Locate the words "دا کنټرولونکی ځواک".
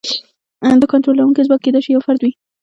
0.81-1.61